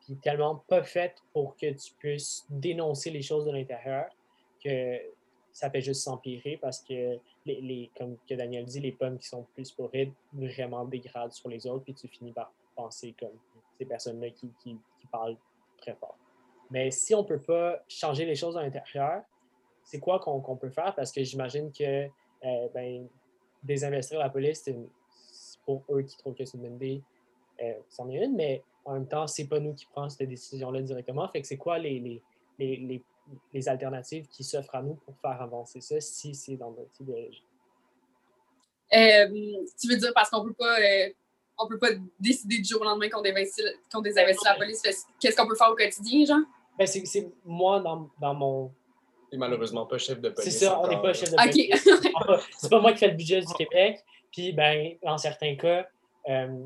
[0.00, 4.06] puis tellement pas fait pour que tu puisses dénoncer les choses de l'intérieur
[4.64, 5.00] que
[5.52, 9.44] ça fait juste s'empirer parce que les, comme que Daniel dit, les pommes qui sont
[9.54, 13.38] plus pourrides vraiment dégradent sur les autres, puis tu finis par penser comme
[13.78, 14.78] ces personnes-là qui, qui-
[15.12, 15.36] parlent
[15.78, 16.16] très fort.
[16.70, 19.22] Mais si on ne peut pas changer les choses à l'intérieur,
[19.84, 20.92] c'est quoi qu'on peut faire?
[20.96, 23.06] Parce que j'imagine que euh, ben,
[23.62, 24.76] désinvestir la police, c'est
[25.64, 27.02] pour eux qui trouvent que c'est une idée,
[27.62, 30.82] euh, c'en est une, mais en même temps, c'est pas nous qui prenons cette décision-là
[30.82, 31.28] directement.
[31.28, 32.22] Fait que c'est quoi les, les,
[32.58, 33.02] les, les-
[33.52, 37.44] les alternatives qui s'offrent à nous pour faire avancer ça si c'est dans notre idéologie?
[38.92, 39.26] Euh,
[39.80, 41.08] tu veux dire parce qu'on peut pas euh,
[41.58, 41.88] on peut pas
[42.20, 44.82] décider du jour au lendemain qu'on désinvestit, qu'on désinvestit la police.
[45.20, 46.46] Qu'est-ce qu'on peut faire au quotidien, genre?
[46.78, 48.72] Ben, c'est c'est moi dans, dans mon.
[49.32, 50.58] Et malheureusement pas chef de C'est police.
[50.60, 51.70] ça, on n'est pas chef de police.
[51.86, 52.00] OK.
[52.02, 54.04] C'est pas- C'est pas moi qui fais le budget du Québec.
[54.30, 55.86] Puis, ben, dans certains cas,
[56.28, 56.64] euh,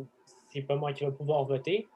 [0.52, 1.86] c'est pas moi qui va pouvoir voter.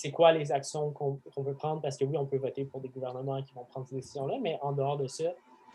[0.00, 1.82] C'est quoi les actions qu'on qu'on peut prendre?
[1.82, 4.56] Parce que oui, on peut voter pour des gouvernements qui vont prendre ces décisions-là, mais
[4.62, 5.24] en dehors de ça,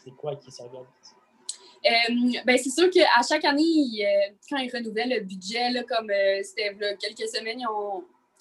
[0.01, 0.88] c'est quoi qui s'organise?
[1.86, 3.65] Euh, ben, c'est sûr qu'à chaque année,
[3.99, 7.65] euh, quand ils renouvellent le budget, là, comme euh, c'était quelques semaines,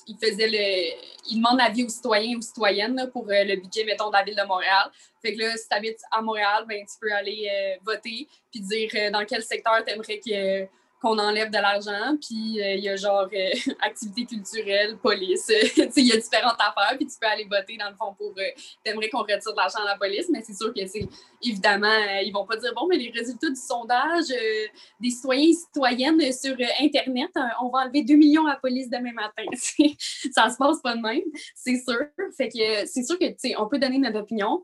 [0.07, 1.29] ils, faisaient le.
[1.29, 4.23] Ils demandent l'avis aux citoyens et aux citoyennes pour euh, le budget, mettons, de la
[4.23, 4.89] ville de Montréal.
[5.21, 8.61] Fait que là, si tu habites à Montréal, ben, tu peux aller euh, voter puis
[8.61, 10.69] dire dans quel secteur tu aimerais que,
[11.03, 12.17] qu'on enlève de l'argent.
[12.21, 15.43] Puis euh, il y a genre euh, activités culturelles, police.
[15.47, 16.97] Sais, il y a différentes affaires.
[16.97, 18.33] Puis tu peux aller voter dans le fond pour.
[18.39, 18.43] Euh,
[18.85, 21.09] T'aimerais qu'on retire de l'argent à la police, mais c'est sûr que c'est
[21.43, 24.67] évidemment, euh, ils vont pas dire bon, mais les résultats du sondage euh,
[25.01, 28.57] des citoyens et citoyennes sur euh, Internet, euh, on va enlever 2 millions à la
[28.57, 29.45] police demain matin.
[30.33, 31.23] ça se passe pas de même,
[31.55, 31.99] c'est sûr.
[32.37, 34.63] Fait que euh, c'est sûr que tu sais, on peut donner notre opinion,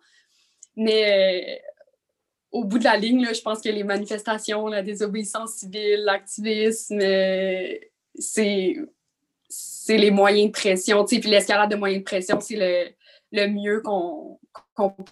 [0.76, 1.68] mais euh,
[2.50, 7.78] au bout de la ligne, je pense que les manifestations, la désobéissance civile, l'activisme, euh,
[8.14, 12.94] c'est les moyens de pression, puis l'escalade de moyens de pression, c'est le,
[13.32, 14.38] le mieux qu'on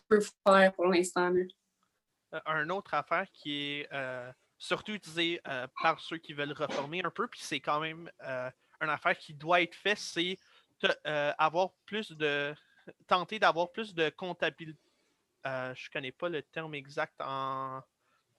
[0.09, 1.33] peut faire pour l'instant.
[1.35, 5.41] Euh, un autre affaire qui est euh, surtout utilisée
[5.83, 8.11] par ceux qui veulent reformer un peu, puis c'est quand même
[8.81, 10.39] une affaire qui doit être faite, c'est
[11.05, 12.55] avoir plus de
[13.07, 14.77] tenter d'avoir plus de comptabil-
[15.47, 17.81] euh, je connais pas le terme exact en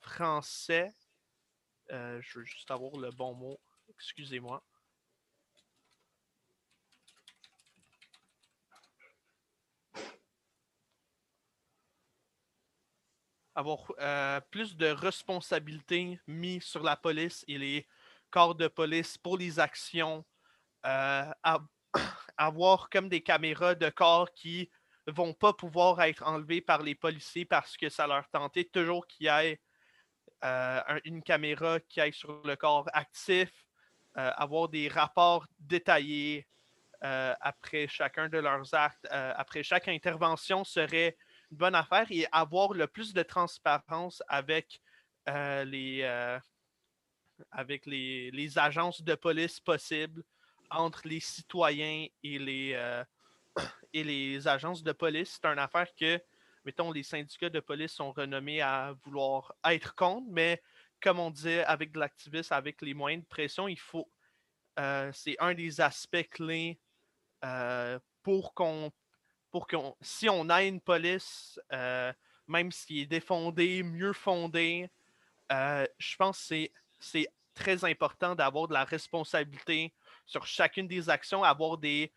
[0.01, 0.93] français.
[1.91, 3.59] Euh, je veux juste avoir le bon mot.
[3.89, 4.63] Excusez-moi.
[13.55, 17.87] avoir euh, plus de responsabilités mises sur la police et les
[18.29, 20.23] corps de police pour les actions.
[22.37, 24.69] Avoir comme des caméras de corps qui
[25.07, 29.25] vont pas pouvoir être enlevées par les policiers parce que ça leur tentait toujours qu'il
[29.25, 29.59] y ait
[30.43, 33.49] euh, un- une caméra qui aille sur le corps actif,
[34.17, 36.47] euh, avoir des rapports détaillés
[37.03, 41.15] euh, après chacun de leurs actes, après chaque intervention serait
[41.51, 44.81] une bonne affaire et avoir le plus de transparence avec
[45.27, 46.03] les,
[47.51, 50.23] avec les, les agences de police possibles
[50.69, 53.03] entre les citoyens et les,
[53.93, 55.39] et les agences de police.
[55.41, 56.21] C'est une affaire que,
[56.65, 60.61] mettons, les syndicats de police sont renommés à vouloir être contre, mais
[61.01, 64.09] comme on disait, avec de l'activisme, avec les moyens de pression, il faut.
[64.79, 66.79] euh, c'est un des aspects clés
[67.45, 68.91] euh, pour qu'on.
[69.51, 69.95] Pour qu'on.
[70.01, 72.11] Si on a une police, euh,
[72.47, 74.89] même s'il est défondé, mieux fondé,
[75.49, 79.93] je pense que c'est- c'est très important d'avoir de la responsabilité
[80.25, 82.11] sur chacune des actions, avoir des,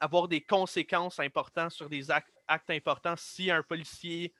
[0.00, 3.16] avoir des conséquences importantes sur des ac- actes importants.
[3.16, 4.34] Si un policier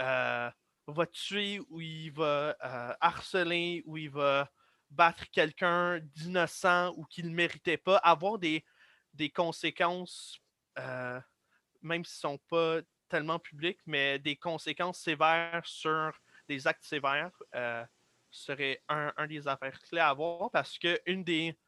[0.00, 0.50] euh,
[0.86, 4.50] va tuer ou il va euh, harceler ou il va
[4.90, 8.64] battre quelqu'un d'innocent ou qui ne méritait pas, avoir des,
[9.14, 10.38] des conséquences,
[10.78, 11.20] euh,
[11.82, 16.12] même s'ils ne sont pas tellement publiques, mais des conséquences sévères sur
[16.48, 17.32] des actes sévères
[18.30, 21.58] serait un, un des affaires clés à avoir parce que une des,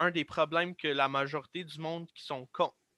[0.00, 2.48] un des problèmes que la majorité du monde qui sont,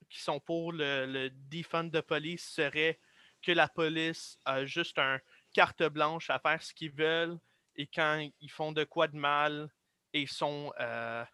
[0.09, 2.99] qui sont pour le, le defund de police serait
[3.43, 5.19] que la police a juste un
[5.53, 7.39] carte blanche à faire ce qu'ils veulent
[7.75, 9.69] et quand ils font de quoi de mal
[10.13, 11.25] et sont, euh,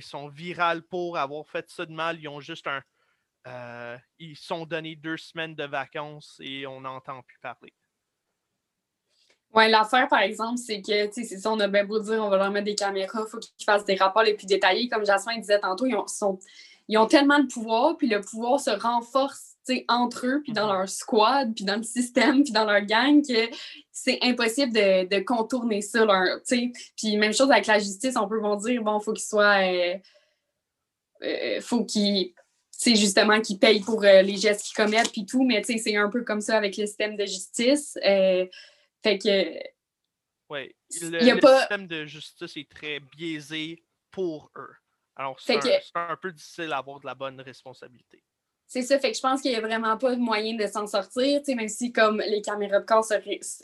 [0.00, 2.82] sont virales pour avoir fait ça de mal, ils ont juste un.
[3.48, 7.74] euh, ils sont donnés deux semaines de vacances et on n'entend plus parler.
[9.54, 12.22] Ouais, l'affaire, par exemple, c'est que, tu sais, c'est ça, on a bien beau dire,
[12.24, 14.88] on va leur mettre des caméras, il faut qu'ils fassent des rapports les plus détaillés.
[14.88, 16.40] Comme Jasmin disait tantôt, ils ont, sont,
[16.88, 20.52] ils ont tellement de pouvoir, puis le pouvoir se renforce, tu sais, entre eux, puis
[20.52, 23.48] dans leur squad, puis dans le système, puis dans leur gang, que
[23.92, 26.72] c'est impossible de, de contourner ça, leur, tu sais.
[26.96, 29.62] Puis même chose avec la justice, on peut vont dire, bon, faut qu'ils soient...
[29.62, 29.94] euh,
[31.22, 32.34] euh, faut qu'ils
[32.76, 35.78] c'est justement qu'ils payent pour euh, les gestes qu'ils commettent puis tout, mais tu sais,
[35.78, 37.96] c'est un peu comme ça avec le système de justice.
[38.04, 38.46] Euh,
[39.04, 39.62] fait que
[40.50, 44.74] le, y a le pas- système de justice est très biaisé pour eux.
[45.16, 48.24] Alors, c'est un, que- un peu difficile d'avoir de la bonne responsabilité.
[48.66, 50.86] c'est ça, fait que je pense qu'il n'y a vraiment pas de moyen de s'en
[50.88, 53.06] sortir, tu sais, même si comme les caméras de corps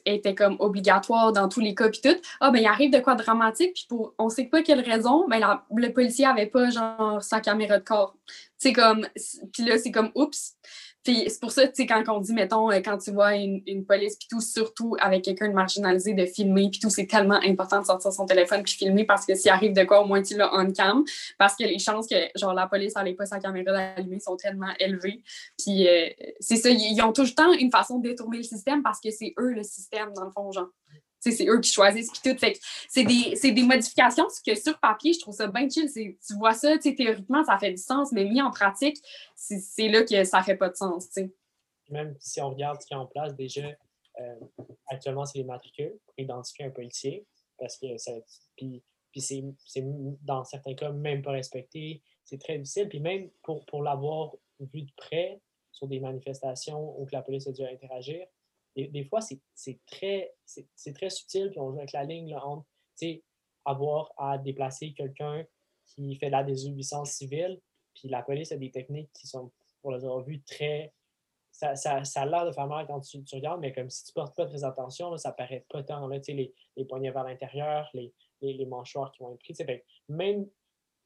[0.05, 2.17] étaient comme obligatoires dans tous les cas puis tout.
[2.41, 5.27] Ah ben il arrive de quoi de dramatique puis pour on sait pas quelle raison,
[5.27, 8.15] ben la- le policier avait pas genre sa caméra de corps.
[8.59, 9.09] C'est comme
[9.53, 10.57] puis là c'est comme oups.
[11.03, 13.87] C'est pour ça, tu sais, quand on dit, mettons, euh, quand tu vois une, une
[13.87, 17.81] police, puis tout, surtout avec quelqu'un de marginalisé, de filmer, puis tout, c'est tellement important
[17.81, 20.37] de sortir son téléphone puis filmer parce que s'il arrive de quoi, au moins tu
[20.37, 21.03] l'as on cam.
[21.39, 24.73] Parce que les chances que, genre, la police n'allait pas sa caméra d'allumer sont tellement
[24.79, 25.23] élevées.
[25.59, 26.09] Puis euh,
[26.39, 29.01] c'est ça, ils, ils ont tout le temps une façon de détourner le système parce
[29.01, 30.69] que c'est eux le système, dans le fond, genre.
[31.21, 32.39] C'est eux qui choisissent, puis tout.
[32.39, 35.91] Fait c'est des, des modifications que sur papier, je trouve ça bien chill.
[35.93, 38.97] Tu vois ça, théoriquement, ça fait du sens, mais mis en pratique,
[39.35, 41.09] c'est là que ça fait pas de sens.
[41.91, 43.67] Même si on regarde ce qui est en place, déjà,
[44.21, 44.35] euh,
[44.89, 47.27] actuellement, c'est les matricules pour identifier un policier.
[47.59, 48.13] Parce que ça,
[48.57, 48.83] puis,
[49.17, 49.45] c'est,
[50.23, 52.03] dans certains cas même pas respecté.
[52.25, 52.89] C'est très difficile.
[52.89, 55.41] Puis même pour, pour l'avoir vu de près
[55.73, 58.27] sur des manifestations où la police a dû interagir,
[58.77, 59.41] des, des fois, c'est,
[59.87, 60.33] très,
[60.95, 61.51] très subtil.
[61.51, 62.67] Puis on joue avec la ligne là, entre
[63.65, 65.45] avoir à déplacer quelqu'un
[65.87, 67.61] qui fait de la désobéissance civile.
[67.95, 69.51] Puis la police a des techniques qui sont,
[69.83, 70.93] pour les avoir vues, très
[71.53, 74.13] ça, ça, ça a l'air de faire mal quand tu, regardes, mais comme si tu
[74.13, 76.07] portes pas très attention, ça paraît pas tant.
[76.07, 79.55] Là, les, les poignets vers l'intérieur, les, les, les mâchoires qui vont être pris.
[80.09, 80.49] même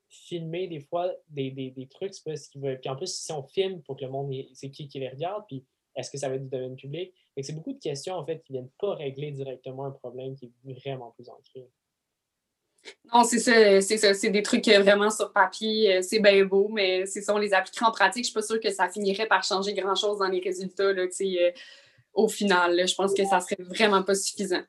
[0.09, 2.79] filmer des fois des, des, des trucs, c'est pas ce qu'ils veulent.
[2.79, 5.45] Puis en plus, si on filme pour que le monde, c'est qui qui les regarde,
[5.49, 5.65] puis
[5.97, 7.15] est-ce que ça va être du domaine public?
[7.41, 10.73] C'est beaucoup de questions en fait qui viennent pas régler directement un problème qui est
[10.81, 11.69] vraiment plus ancré.
[13.13, 14.15] Non, c'est ça, c'est ça.
[14.15, 17.39] C'est des trucs euh, vraiment sur papier, euh, c'est bien beau, mais c'est ça, on
[17.39, 18.25] les appliquerait en pratique.
[18.25, 21.53] Je suis pas sûre que ça finirait par changer grand-chose dans les résultats, là, euh,
[22.13, 22.77] au final.
[22.77, 22.87] là.
[22.87, 24.63] je pense que ça serait vraiment pas suffisant.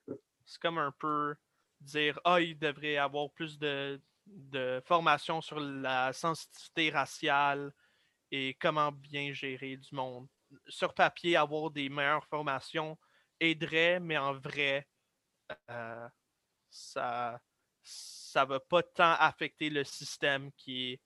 [0.45, 1.35] C'est comme un peu
[1.81, 7.73] dire Ah, il devrait y avoir plus de, de formation sur la sensibilité raciale
[8.31, 10.27] et comment bien gérer du monde.
[10.67, 12.97] Sur papier, avoir des meilleures formations
[13.39, 14.87] aiderait, mais en vrai,
[15.69, 16.07] euh,
[16.69, 17.39] ça
[17.87, 21.01] ça va pas tant affecter le système qui est,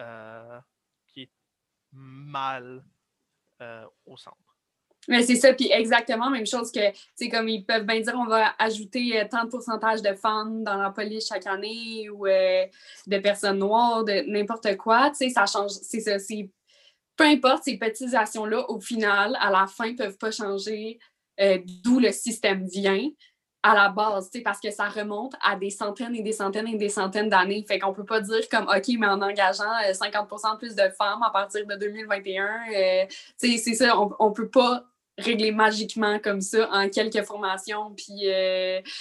[0.00, 0.58] euh,
[1.92, 2.84] mal
[3.62, 4.36] euh, au centre.
[5.08, 6.80] Mais c'est ça, puis exactement même chose que,
[7.14, 10.76] sais, comme ils peuvent bien dire, on va ajouter tant de pourcentage de femmes dans
[10.76, 15.70] la police chaque année ou de personnes noires, de n'importe quoi, tu sais, ça change,
[15.70, 16.50] c'est ça, c'est
[17.16, 20.98] peu importe, ces petites actions-là, au final, à la fin, ne peuvent pas changer
[21.40, 23.08] euh, d'où le système vient
[23.62, 26.88] à la base, parce que ça remonte à des centaines et des centaines et des
[26.88, 27.64] centaines d'années.
[27.66, 31.22] Fait qu'on peut pas dire comme OK, mais en engageant 50% euh, plus de femmes
[31.24, 33.04] à partir de 2021, euh,
[33.36, 34.84] c'est ça, on, ne peut pas
[35.18, 38.28] régler magiquement comme ça en quelques formations, puis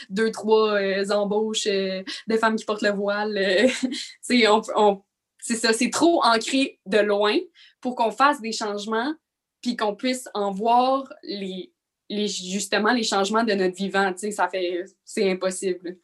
[0.09, 0.79] deux, trois
[1.11, 3.37] embauches de femmes qui portent le voile.
[4.75, 5.03] on,
[5.45, 7.37] c'est ça, c'est trop ancré de loin
[7.85, 9.13] pour qu'on fasse des changements,
[9.61, 11.71] puis qu'on puisse en voir les,
[12.09, 14.11] justement les changements de notre vivant.
[14.31, 15.95] Ça fait, c'est impossible.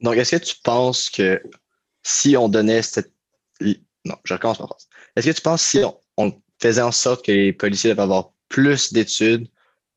[0.00, 1.40] Donc, est-ce que tu penses que
[2.02, 3.12] si on donnait cette.
[3.60, 4.88] Non, je recommence ma phrase.
[5.14, 5.84] Est-ce que tu penses si
[6.16, 9.48] on, faisait en sorte que les policiers devaient avoir plus d'études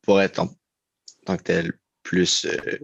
[0.02, 0.48] pour être en
[1.24, 1.72] tant que tel
[2.04, 2.78] plus euh,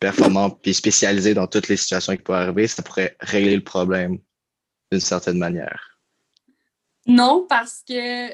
[0.00, 4.18] performants puis spécialisés dans toutes les situations qui pourraient arriver, ça pourrait régler le problème
[4.90, 5.95] d'une certaine manière?
[7.06, 8.28] Non, parce que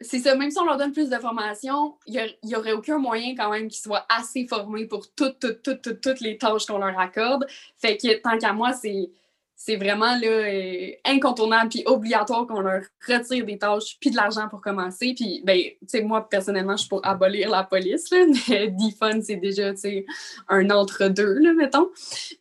[0.00, 3.34] c'est ça, même si on leur donne plus de formation, il n'y aurait aucun moyen
[3.34, 6.98] quand même qu'ils soient assez formés pour toutes, toutes, toutes, toutes, les tâches qu'on leur
[6.98, 7.46] accorde.
[7.78, 9.10] Fait que tant qu'à moi, c'est
[9.56, 14.48] c'est vraiment là, euh, incontournable puis obligatoire qu'on leur retire des tâches puis de l'argent
[14.48, 15.14] pour commencer.
[15.14, 19.36] Puis, ben, tu moi, personnellement, je suis pour abolir la police, là, mais D-Fun, c'est
[19.36, 20.04] déjà, tu
[20.48, 21.88] un entre-deux, là, mettons.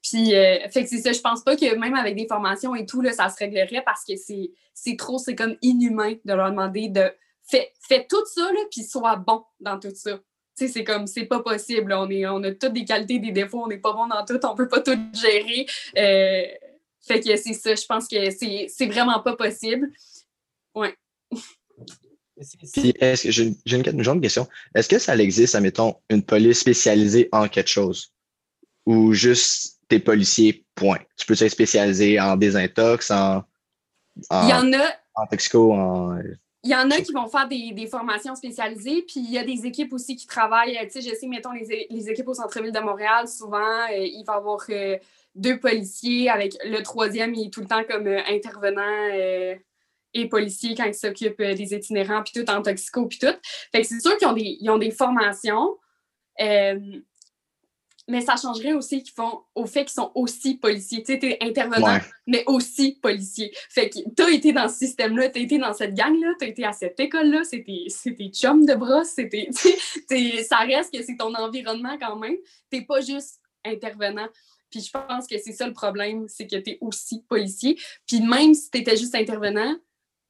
[0.01, 2.85] Puis, euh, fait que c'est ça, je pense pas que même avec des formations et
[2.85, 6.89] tout, là, ça se réglerait parce que c'est trop, c'est comme inhumain de leur demander
[6.89, 7.11] de
[7.43, 10.19] fais, tout ça, là, puis sois bon dans tout ça.
[10.55, 11.93] C'est comme, c'est pas possible.
[11.93, 14.39] On, est, on a toutes des qualités, des défauts, on n'est pas bon dans tout,
[14.45, 15.65] on peut pas tout gérer.
[15.97, 16.45] Euh,
[17.05, 19.91] fait que c'est ça, je pense que c'est vraiment pas possible.
[20.73, 20.95] Ouais.
[22.73, 24.47] Puis, est-ce que j'ai une, une, question?
[24.73, 28.11] Est-ce que ça existe, admettons, une police spécialisée en quelque chose?
[28.85, 30.99] Ou juste tes policiers, point?
[31.15, 33.43] Tu peux être spécialisé en désintox, en,
[34.29, 34.47] en.
[34.47, 34.93] Il y en a.
[35.15, 36.17] En toxico, en.
[36.65, 39.43] Il y en a qui vont faire des, des, formations spécialisées, puis il y a
[39.43, 40.79] des équipes aussi qui travaillent.
[40.83, 43.57] Tu sais, je sais, mettons, les, les équipes au centre-ville de Montréal, souvent,
[43.91, 44.97] euh, il va y avoir euh,
[45.35, 49.55] deux policiers, avec le troisième, il est tout le temps comme euh, intervenant euh,
[50.13, 53.35] et policier quand il s'occupe euh, des itinérants, puis tout en toxico, puis tout.
[53.71, 55.77] Fait que c'est sûr qu'ils ont des, ont des formations,
[58.07, 61.03] mais ça changerait aussi qu'ils font au fait qu'ils sont aussi policiers.
[61.03, 63.51] Tu sais, t'es intervenant, mais aussi policier.
[63.69, 66.73] Fait que t'as été dans ce système-là, t'as été dans cette gang-là, t'as été à
[66.73, 69.47] cette école-là, c'était tes chums de bras, c'était...
[70.43, 72.35] ça reste que c'est ton environnement quand même.
[72.69, 74.27] T'es pas juste intervenant.
[74.73, 77.77] Puis je pense que c'est ça le problème, c'est que tu es aussi policier.
[78.07, 79.75] Puis même si tu étais juste intervenant,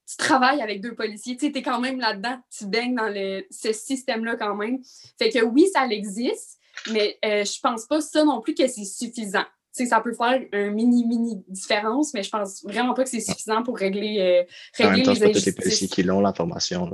[0.06, 1.38] tu travailles avec deux policiers.
[1.38, 4.79] Tu es quand même là-dedans, tu baignes dans le, ce système-là quand même.
[5.17, 6.60] Fait que oui, ça existe,
[6.91, 9.45] mais euh, je pense pas ça non plus que c'est suffisant.
[9.71, 13.63] sais, ça peut faire une mini-mini différence, mais je pense vraiment pas que c'est suffisant
[13.63, 16.91] pour régler, euh, régler en même temps, les pas tous les policiers qui l'ont, l'information.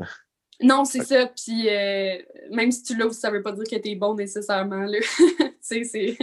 [0.61, 1.25] Non, c'est ça.
[1.25, 2.15] Puis euh,
[2.51, 4.85] même si tu l'as, ça veut pas dire que tu es bon nécessairement.
[5.67, 6.15] tu sais,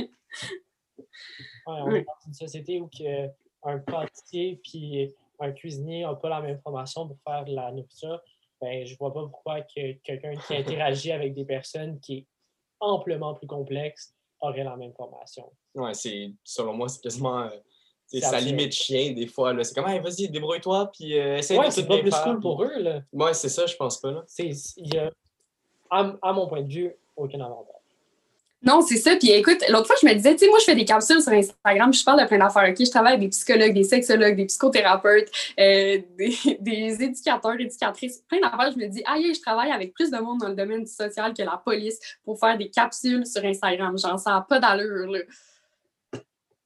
[0.96, 1.04] c'est
[1.66, 3.28] on est dans une société où que
[3.62, 8.20] un pâtissier puis un cuisinier n'ont pas la même formation pour faire de la nourriture.
[8.61, 12.26] Ben, je vois pas pourquoi que quelqu'un qui interagit avec des personnes qui est
[12.80, 15.50] amplement plus complexe aurait la même formation.
[15.74, 17.50] Ouais, c'est selon moi, c'est quasiment euh,
[18.06, 19.52] c'est sa limite chien des fois.
[19.64, 22.78] C'est comme vas-y, débrouille-toi, puis euh, essaye ouais, c'est pas plus cool pour eux.
[22.78, 23.02] Là.
[23.12, 24.12] Ouais, c'est ça, je pense pas.
[24.12, 24.24] Là.
[24.38, 25.11] Il y a,
[25.90, 27.75] à, mon point de vue, aucun avantage.
[28.66, 29.14] Non, c'est ça.
[29.14, 31.31] Puis écoute, l'autre fois, je me disais, tu sais, moi, je fais des capsules sur
[31.31, 32.68] Instagram, je parle de plein d'affaires.
[32.68, 36.00] OK, je travaille avec des psychologues, des sexologues, des psychothérapeutes, euh,
[36.61, 38.72] des, éducateurs, éducatrices, plein d'affaires.
[38.72, 41.33] Je me dis, ah, je travaille avec plus de monde dans le domaine du social
[41.33, 43.96] que la police pour faire des capsules sur Instagram.
[43.96, 45.21] Genre, ça n'a pas d'allure, là.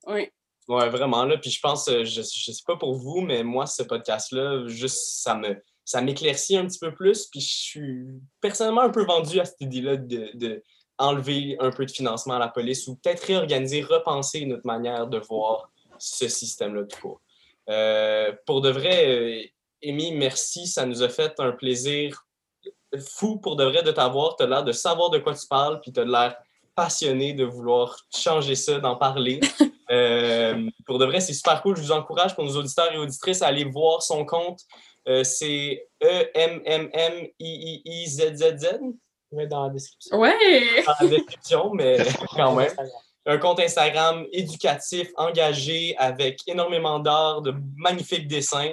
[0.07, 0.31] Oui.
[0.69, 1.37] Ouais, vraiment, là.
[1.37, 5.21] Puis je pense, euh, je, je sais pas pour vous, mais moi, ce podcast-là, juste,
[5.23, 7.27] ça me ça m'éclaircit un petit peu plus.
[7.27, 8.07] Puis je suis
[8.41, 10.63] personnellement un peu vendu à cette idée-là de
[11.01, 15.19] enlever un peu de financement à la police ou peut-être réorganiser, repenser notre manière de
[15.19, 17.21] voir ce système-là tout court.
[17.69, 19.53] Euh, pour de vrai,
[19.85, 20.67] Amy, merci.
[20.67, 22.27] Ça nous a fait un plaisir
[22.99, 24.37] fou pour de vrai de t'avoir.
[24.37, 26.37] Tu as l'air de savoir de quoi tu parles, puis tu as l'air
[26.75, 29.41] passionné de vouloir changer ça, d'en parler.
[29.91, 31.77] Euh, pour de vrai, c'est super cool.
[31.77, 34.61] Je vous encourage pour nos auditeurs et auditrices à aller voir son compte
[35.09, 37.09] Euh, c'est E-M-M-M-I-I-I-Z-Z-Z.
[38.79, 40.19] Je vais dans la description.
[40.19, 40.83] Ouais!
[40.87, 41.99] Dans la description, mais
[42.37, 42.73] quand même.
[43.27, 48.73] Un compte Instagram éducatif, engagé, avec énormément d'art, de magnifiques dessins.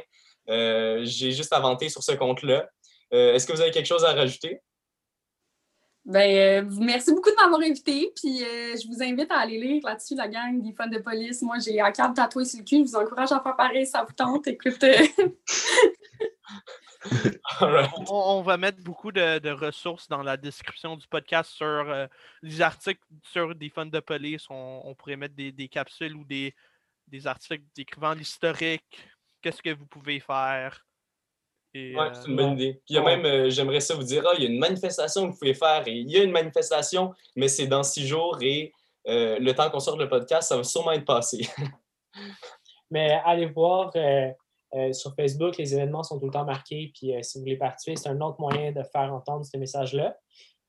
[0.49, 2.67] Euh, J'ai juste inventé sur ce compte-là.
[3.13, 4.61] Euh, Est-ce que vous avez quelque chose à rajouter?
[6.05, 8.13] Ben, euh, merci beaucoup de m'avoir invité.
[8.15, 11.41] Puis euh, je vous invite à aller lire là-dessus la gang des fans de police.
[11.41, 12.77] Moi, j'ai un câble tatoué sur le cul.
[12.77, 14.47] Je vous encourage à faire pareil, ça vous tente.
[14.47, 14.81] Écoute,
[17.61, 22.07] On, on va mettre beaucoup de, de ressources dans la description du podcast sur euh,
[22.41, 24.45] les articles sur des fans de police.
[24.49, 26.53] On, on pourrait mettre des, des capsules ou des,
[27.07, 28.83] des articles décrivant l'historique,
[29.41, 30.85] qu'est-ce que vous pouvez faire.
[31.73, 32.73] Ouais, euh, c'est une bonne idée.
[32.73, 34.59] Puis il y a même, euh, j'aimerais ça vous dire, ah, il y a une
[34.59, 38.07] manifestation que vous pouvez faire et il y a une manifestation, mais c'est dans six
[38.07, 38.73] jours et
[39.07, 41.47] euh, le temps qu'on sorte le podcast, ça va sûrement être passé.
[42.91, 44.29] Mais allez voir euh,
[44.75, 46.91] euh, sur Facebook, les événements sont tout le temps marqués.
[46.93, 50.17] Puis euh, si vous voulez participer, c'est un autre moyen de faire entendre ces messages-là.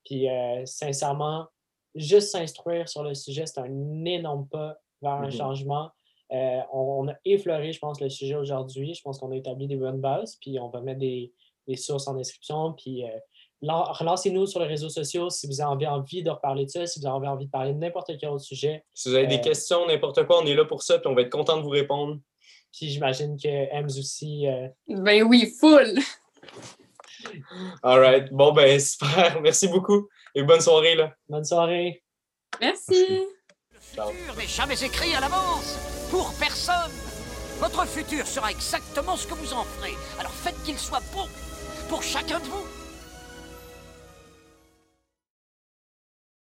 [0.05, 1.47] Puis euh, sincèrement,
[1.95, 5.33] juste s'instruire sur le sujet, c'est un énorme pas vers un Mhm.
[5.33, 5.91] changement.
[6.31, 8.95] On, on a effleuré, je pense, le sujet aujourd'hui.
[8.95, 10.37] Je pense qu'on a établi des bonnes bases.
[10.41, 11.33] Puis on va mettre des,
[11.67, 12.75] des sources en description.
[12.75, 13.03] Puis
[13.63, 17.01] lan- relancez-nous sur les réseaux sociaux si vous avez envie de reparler de ça, si
[17.01, 18.85] vous avez envie de parler de n'importe quel autre sujet.
[18.95, 21.23] Si vous avez des questions, n'importe quoi, on est là pour ça, puis on va
[21.23, 22.19] être content de vous répondre.
[22.79, 24.47] Puis j'imagine que Ems aussi.
[24.47, 25.99] euh, ben oui, full!
[27.83, 28.33] All right.
[28.33, 29.41] Bon, ben, super.
[29.43, 31.13] Merci beaucoup et bonne soirée, là.
[31.29, 32.05] bonne soirée.
[32.61, 33.27] Merci!
[33.73, 35.77] Le futur n'est jamais écrit à l'avance,
[36.11, 36.93] pour personne.
[37.59, 39.95] Votre futur sera exactement ce que vous en ferez.
[40.21, 41.27] Alors faites qu'il soit beau
[41.89, 42.78] pour chacun de vous.